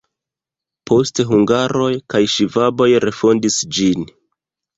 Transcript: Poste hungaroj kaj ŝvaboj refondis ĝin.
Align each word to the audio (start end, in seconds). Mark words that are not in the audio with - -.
Poste 0.89 1.25
hungaroj 1.31 1.89
kaj 2.15 2.23
ŝvaboj 2.37 2.89
refondis 3.07 3.61
ĝin. 3.79 4.09